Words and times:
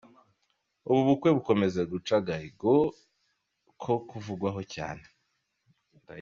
Ubu 0.89 1.01
bukwe 1.07 1.29
bukomeje 1.37 1.81
guca 1.91 2.13
agahigo 2.21 2.73
ko 3.81 3.93
kuvugwaho 4.09 4.61
cyane. 4.73 5.05